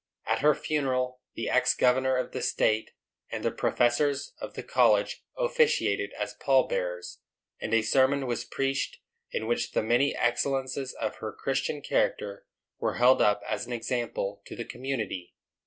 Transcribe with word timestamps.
At 0.25 0.39
her 0.39 0.55
funeral 0.55 1.21
the 1.35 1.47
ex 1.47 1.75
governor 1.75 2.17
of 2.17 2.31
the 2.31 2.41
state 2.41 2.89
and 3.29 3.45
the 3.45 3.51
professors 3.51 4.33
of 4.39 4.55
the 4.55 4.63
college 4.63 5.23
officiated 5.37 6.11
as 6.19 6.33
pall 6.33 6.67
bearers, 6.67 7.19
and 7.59 7.71
a 7.71 7.83
sermon 7.83 8.25
was 8.25 8.43
preached 8.43 8.97
in 9.31 9.45
which 9.45 9.73
the 9.73 9.83
many 9.83 10.15
excellences 10.15 10.95
of 10.99 11.17
her 11.17 11.31
Christian 11.31 11.83
character 11.83 12.47
were 12.79 12.95
held 12.95 13.21
up 13.21 13.41
as 13.47 13.67
an 13.67 13.73
example 13.73 14.41
to 14.47 14.55
the 14.55 14.65
community. 14.65 15.35